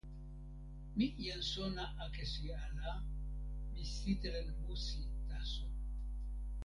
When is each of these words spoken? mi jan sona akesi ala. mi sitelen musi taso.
mi 0.95 1.07
jan 1.25 1.41
sona 1.53 1.83
akesi 2.05 2.45
ala. 2.65 2.91
mi 3.71 3.83
sitelen 3.93 4.47
musi 4.63 5.01
taso. 5.27 5.65